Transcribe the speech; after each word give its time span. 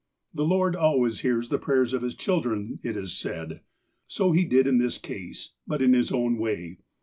The 0.33 0.45
Lord 0.45 0.75
always 0.75 1.19
hears 1.19 1.49
the 1.49 1.59
prayers 1.59 1.93
of 1.93 2.01
His 2.01 2.15
children, 2.15 2.79
it 2.81 2.97
is 2.97 3.13
said. 3.15 3.61
So 4.07 4.31
He 4.31 4.45
did 4.45 4.65
in 4.65 4.79
this 4.79 4.97
case. 4.97 5.51
But 5.67 5.79
in 5.83 5.93
His 5.93 6.11
own 6.11 6.39
way. 6.39 6.79